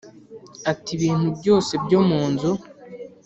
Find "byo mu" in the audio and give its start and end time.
1.85-2.21